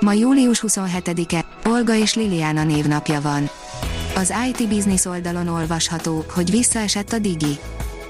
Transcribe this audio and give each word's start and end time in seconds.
Ma 0.00 0.12
július 0.12 0.64
27-e, 0.66 1.44
Olga 1.64 1.94
és 1.94 2.14
Liliana 2.14 2.64
névnapja 2.64 3.20
van. 3.20 3.50
Az 4.16 4.32
IT 4.48 4.68
Business 4.68 5.04
oldalon 5.04 5.48
olvasható, 5.48 6.24
hogy 6.34 6.50
visszaesett 6.50 7.12
a 7.12 7.18
Digi. 7.18 7.58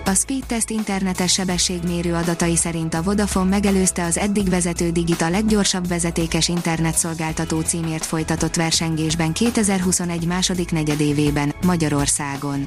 A 0.05 0.15
Speedtest 0.15 0.71
internetes 0.71 1.33
sebességmérő 1.33 2.15
adatai 2.15 2.57
szerint 2.57 2.95
a 2.95 3.03
Vodafone 3.03 3.49
megelőzte 3.49 4.05
az 4.05 4.19
eddig 4.19 4.49
vezető 4.49 4.91
Digit 4.91 5.21
a 5.21 5.31
leggyorsabb 5.31 5.89
vezetékes 5.89 6.49
internetszolgáltató 6.49 7.61
címért 7.61 8.05
folytatott 8.05 8.57
versengésben 8.57 9.33
2021 9.33 10.27
második 10.27 10.73
negyedévében, 10.73 11.55
Magyarországon. 11.65 12.67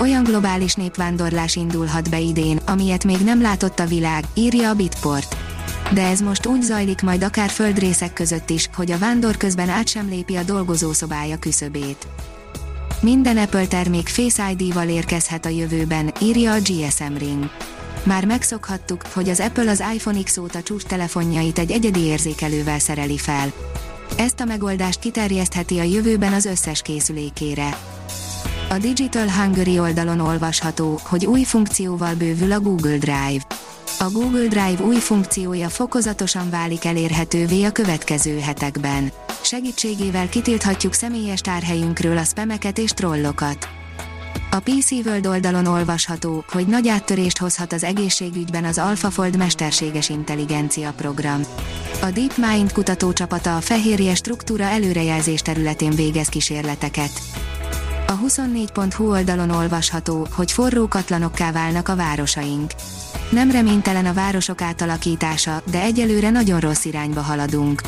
Olyan 0.00 0.22
globális 0.22 0.74
népvándorlás 0.74 1.56
indulhat 1.56 2.10
be 2.10 2.18
idén, 2.18 2.60
amilyet 2.66 3.04
még 3.04 3.18
nem 3.24 3.40
látott 3.40 3.78
a 3.78 3.86
világ, 3.86 4.24
írja 4.34 4.68
a 4.68 4.74
Bitport 4.74 5.45
de 5.92 6.02
ez 6.06 6.20
most 6.20 6.46
úgy 6.46 6.62
zajlik 6.62 7.02
majd 7.02 7.22
akár 7.22 7.48
földrészek 7.48 8.12
között 8.12 8.50
is, 8.50 8.68
hogy 8.74 8.90
a 8.90 8.98
vándor 8.98 9.36
közben 9.36 9.68
át 9.68 9.88
sem 9.88 10.08
lépi 10.08 10.36
a 10.36 10.42
dolgozószobája 10.42 11.38
küszöbét. 11.38 12.06
Minden 13.00 13.36
Apple 13.36 13.66
termék 13.66 14.08
Face 14.08 14.50
ID-val 14.50 14.88
érkezhet 14.88 15.46
a 15.46 15.48
jövőben, 15.48 16.12
írja 16.22 16.52
a 16.52 16.58
GSM 16.58 17.16
Ring. 17.18 17.50
Már 18.02 18.24
megszokhattuk, 18.24 19.02
hogy 19.12 19.28
az 19.28 19.40
Apple 19.40 19.70
az 19.70 19.84
iPhone 19.94 20.22
X 20.22 20.36
óta 20.36 20.62
csúcs 20.62 20.82
telefonjait 20.82 21.58
egy 21.58 21.70
egyedi 21.70 22.00
érzékelővel 22.00 22.78
szereli 22.78 23.18
fel. 23.18 23.52
Ezt 24.16 24.40
a 24.40 24.44
megoldást 24.44 24.98
kiterjesztheti 24.98 25.78
a 25.78 25.82
jövőben 25.82 26.32
az 26.32 26.44
összes 26.44 26.82
készülékére. 26.82 27.78
A 28.68 28.78
Digital 28.78 29.30
Hungary 29.30 29.78
oldalon 29.78 30.20
olvasható, 30.20 31.00
hogy 31.02 31.26
új 31.26 31.42
funkcióval 31.42 32.14
bővül 32.14 32.52
a 32.52 32.60
Google 32.60 32.96
Drive 32.98 33.55
a 33.98 34.10
Google 34.10 34.46
Drive 34.46 34.82
új 34.84 34.96
funkciója 34.96 35.68
fokozatosan 35.68 36.50
válik 36.50 36.84
elérhetővé 36.84 37.64
a 37.64 37.70
következő 37.70 38.38
hetekben. 38.38 39.12
Segítségével 39.42 40.28
kitilthatjuk 40.28 40.92
személyes 40.92 41.40
tárhelyünkről 41.40 42.18
a 42.18 42.24
spameket 42.24 42.78
és 42.78 42.90
trollokat. 42.90 43.68
A 44.50 44.58
PC 44.58 44.90
World 44.90 45.26
oldalon 45.26 45.66
olvasható, 45.66 46.44
hogy 46.48 46.66
nagy 46.66 46.88
áttörést 46.88 47.38
hozhat 47.38 47.72
az 47.72 47.84
egészségügyben 47.84 48.64
az 48.64 48.78
AlphaFold 48.78 49.36
mesterséges 49.36 50.08
intelligencia 50.08 50.92
program. 50.96 51.40
A 52.02 52.10
DeepMind 52.10 52.72
kutatócsapata 52.72 53.56
a 53.56 53.60
fehérje 53.60 54.14
struktúra 54.14 54.64
előrejelzés 54.64 55.42
területén 55.42 55.90
végez 55.90 56.28
kísérleteket. 56.28 57.10
A 58.06 58.18
24.hu 58.18 59.10
oldalon 59.10 59.50
olvasható, 59.50 60.26
hogy 60.30 60.52
forró 60.52 60.88
katlanokká 60.88 61.52
válnak 61.52 61.88
a 61.88 61.96
városaink. 61.96 62.70
Nem 63.30 63.50
reménytelen 63.50 64.06
a 64.06 64.12
városok 64.12 64.60
átalakítása, 64.60 65.62
de 65.70 65.80
egyelőre 65.80 66.30
nagyon 66.30 66.60
rossz 66.60 66.84
irányba 66.84 67.20
haladunk. 67.20 67.80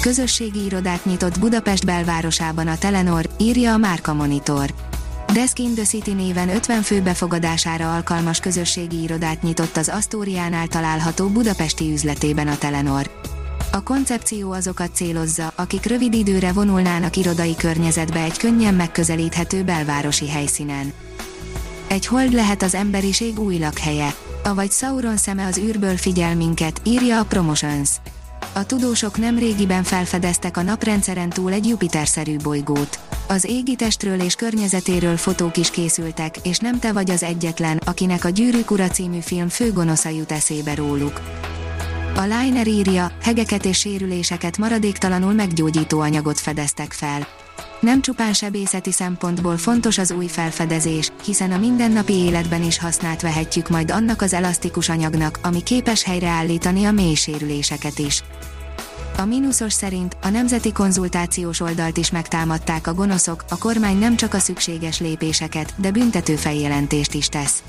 Közösségi 0.00 0.64
irodát 0.64 1.04
nyitott 1.04 1.38
Budapest 1.38 1.84
belvárosában 1.84 2.66
a 2.66 2.78
Telenor, 2.78 3.28
írja 3.38 3.72
a 3.72 3.76
Márka 3.76 4.14
Monitor. 4.14 4.74
Desk 5.32 5.58
in 5.58 5.74
the 5.74 5.84
City 5.84 6.12
néven 6.12 6.48
50 6.48 6.82
fő 6.82 7.02
befogadására 7.02 7.94
alkalmas 7.94 8.40
közösségi 8.40 9.02
irodát 9.02 9.42
nyitott 9.42 9.76
az 9.76 9.88
Asztóriánál 9.88 10.66
található 10.66 11.28
budapesti 11.28 11.92
üzletében 11.92 12.48
a 12.48 12.58
Telenor. 12.58 13.10
A 13.72 13.82
koncepció 13.82 14.52
azokat 14.52 14.94
célozza, 14.94 15.52
akik 15.54 15.84
rövid 15.84 16.14
időre 16.14 16.52
vonulnának 16.52 17.16
irodai 17.16 17.56
környezetbe 17.56 18.20
egy 18.20 18.38
könnyen 18.38 18.74
megközelíthető 18.74 19.62
belvárosi 19.62 20.28
helyszínen. 20.28 20.92
Egy 21.86 22.06
hold 22.06 22.32
lehet 22.32 22.62
az 22.62 22.74
emberiség 22.74 23.38
új 23.38 23.58
lakhelye 23.58 24.14
avagy 24.46 24.70
Sauron 24.70 25.16
szeme 25.16 25.46
az 25.46 25.58
űrből 25.58 25.96
figyel 25.96 26.36
minket, 26.36 26.80
írja 26.84 27.20
a 27.20 27.24
Promotions. 27.24 27.90
A 28.52 28.66
tudósok 28.66 29.18
nem 29.18 29.38
régiben 29.38 29.82
felfedeztek 29.82 30.56
a 30.56 30.62
naprendszeren 30.62 31.28
túl 31.28 31.52
egy 31.52 31.66
Jupiter-szerű 31.66 32.36
bolygót. 32.36 32.98
Az 33.28 33.44
égitestről 33.44 34.20
és 34.20 34.34
környezetéről 34.34 35.16
fotók 35.16 35.56
is 35.56 35.70
készültek, 35.70 36.36
és 36.42 36.58
nem 36.58 36.78
te 36.78 36.92
vagy 36.92 37.10
az 37.10 37.22
egyetlen, 37.22 37.76
akinek 37.84 38.24
a 38.24 38.28
Gyűrűk 38.28 38.70
ura 38.70 38.88
című 38.88 39.18
film 39.20 39.48
főgonosza 39.48 40.08
jut 40.08 40.32
eszébe 40.32 40.74
róluk. 40.74 41.20
A 42.16 42.22
Liner 42.22 42.66
írja, 42.66 43.12
hegeket 43.22 43.64
és 43.64 43.78
sérüléseket 43.78 44.58
maradéktalanul 44.58 45.32
meggyógyító 45.32 46.00
anyagot 46.00 46.40
fedeztek 46.40 46.92
fel. 46.92 47.26
Nem 47.80 48.00
csupán 48.00 48.32
sebészeti 48.32 48.92
szempontból 48.92 49.56
fontos 49.56 49.98
az 49.98 50.10
új 50.10 50.26
felfedezés, 50.26 51.12
hiszen 51.24 51.52
a 51.52 51.58
mindennapi 51.58 52.12
életben 52.12 52.62
is 52.62 52.78
hasznát 52.78 53.22
vehetjük 53.22 53.68
majd 53.68 53.90
annak 53.90 54.22
az 54.22 54.32
elasztikus 54.32 54.88
anyagnak, 54.88 55.38
ami 55.42 55.62
képes 55.62 56.02
helyreállítani 56.02 56.84
a 56.84 56.92
mély 56.92 57.14
is. 57.96 58.22
A 59.16 59.24
mínuszos 59.24 59.72
szerint 59.72 60.16
a 60.22 60.28
nemzeti 60.28 60.72
konzultációs 60.72 61.60
oldalt 61.60 61.96
is 61.96 62.10
megtámadták 62.10 62.86
a 62.86 62.94
gonoszok, 62.94 63.44
a 63.48 63.58
kormány 63.58 63.98
nem 63.98 64.16
csak 64.16 64.34
a 64.34 64.38
szükséges 64.38 65.00
lépéseket, 65.00 65.74
de 65.76 65.90
büntető 65.90 66.36
feljelentést 66.36 67.14
is 67.14 67.28
tesz. 67.28 67.62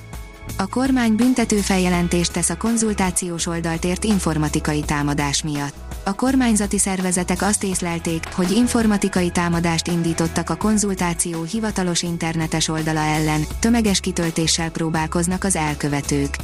A 0.58 0.68
kormány 0.68 1.16
büntető 1.16 1.58
feljelentést 1.58 2.32
tesz 2.34 2.50
a 2.50 2.58
konzultációs 2.58 3.46
oldalt 3.46 3.86
ért 3.86 4.04
informatikai 4.04 4.82
támadás 4.82 5.44
miatt. 5.44 5.87
A 6.08 6.14
kormányzati 6.14 6.78
szervezetek 6.78 7.42
azt 7.42 7.64
észlelték, 7.64 8.34
hogy 8.34 8.52
informatikai 8.52 9.30
támadást 9.30 9.88
indítottak 9.88 10.50
a 10.50 10.56
konzultáció 10.56 11.44
hivatalos 11.44 12.02
internetes 12.02 12.68
oldala 12.68 13.00
ellen, 13.00 13.42
tömeges 13.60 14.00
kitöltéssel 14.00 14.72
próbálkoznak 14.72 15.44
az 15.44 15.56
elkövetők. 15.56 16.36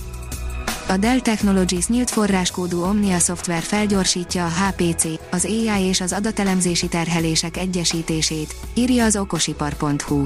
A 0.87 0.97
Dell 0.97 1.19
Technologies 1.19 1.87
nyílt 1.87 2.09
forráskódú 2.09 2.81
Omnia 2.81 3.19
szoftver 3.19 3.61
felgyorsítja 3.61 4.45
a 4.45 4.49
HPC, 4.49 5.05
az 5.31 5.45
AI 5.45 5.83
és 5.83 6.01
az 6.01 6.13
adatelemzési 6.13 6.87
terhelések 6.87 7.57
egyesítését, 7.57 8.55
írja 8.73 9.05
az 9.05 9.15
okosipar.hu. 9.15 10.25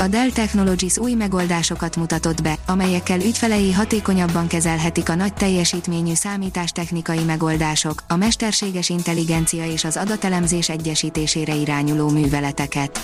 A 0.00 0.08
Dell 0.08 0.30
Technologies 0.30 0.98
új 0.98 1.12
megoldásokat 1.12 1.96
mutatott 1.96 2.42
be, 2.42 2.54
amelyekkel 2.66 3.20
ügyfelei 3.20 3.72
hatékonyabban 3.72 4.46
kezelhetik 4.46 5.08
a 5.08 5.14
nagy 5.14 5.34
teljesítményű 5.34 6.14
számítástechnikai 6.14 7.24
megoldások, 7.24 8.02
a 8.08 8.16
mesterséges 8.16 8.88
intelligencia 8.88 9.64
és 9.64 9.84
az 9.84 9.96
adatelemzés 9.96 10.68
egyesítésére 10.68 11.54
irányuló 11.54 12.08
műveleteket. 12.08 13.00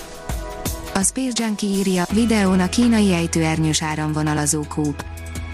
A 0.93 1.01
Space 1.01 1.43
Junkie 1.43 1.69
írja, 1.69 2.05
videón 2.11 2.59
a 2.59 2.69
kínai 2.69 3.13
ejtőernyős 3.13 3.81
áramvonalazó 3.81 4.63
kúp. 4.69 5.05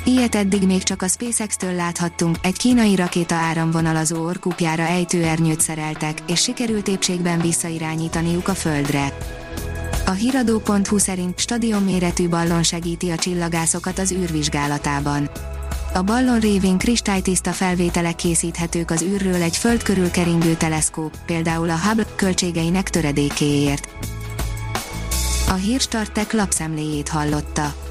Ilyet 0.06 0.36
eddig 0.36 0.66
még 0.66 0.84
csak 0.84 1.02
a 1.02 1.08
SpaceX-től 1.08 1.74
láthattunk, 1.74 2.38
egy 2.42 2.58
kínai 2.58 2.96
rakéta 2.96 3.36
áramvonalazó 3.36 4.26
orkúpjára 4.26 4.84
ejtőernyőt 4.84 5.62
szereltek, 5.62 6.18
és 6.28 6.42
sikerült 6.42 6.88
épségben 6.88 7.42
visszairányítaniuk 7.42 8.48
a 8.48 8.54
Földre. 8.54 9.14
A 10.12 10.14
hiradó.hu 10.14 10.98
szerint 10.98 11.40
stadionméretű 11.40 12.30
ballon 12.30 12.64
segíti 12.64 13.10
a 13.10 13.16
csillagászokat 13.16 14.00
az 14.00 14.12
űrvizsgálatában. 14.12 15.30
A 15.94 16.02
ballon 16.02 16.40
révén 16.40 16.78
kristálytiszta 16.78 17.52
felvételek 17.52 18.16
készíthetők 18.16 18.92
az 18.92 19.02
űrről 19.02 19.42
egy 19.42 19.58
föld 19.58 19.84
körül 19.84 20.12
keringő 20.12 20.56
teleszkóp, 20.56 21.18
például 21.26 21.70
a 21.70 21.78
Hubble 21.78 22.06
költségeinek 22.16 22.90
töredékéért. 22.90 23.88
A 25.48 25.54
hírstartek 25.54 26.34
lapszemléjét 26.34 27.10
hallotta. 27.10 27.91